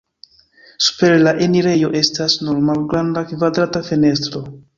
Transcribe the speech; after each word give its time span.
Super 0.85 1.13
la 1.27 1.33
enirejo 1.47 1.91
estas 1.99 2.39
nur 2.47 2.63
malgranda 2.71 3.25
kvadrata 3.35 3.85
fenestro. 3.93 4.45